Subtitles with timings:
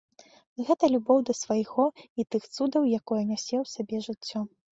[0.69, 4.39] Гэта любоў да свайго і тых цудаў, якое нясе ў сабе жыццё.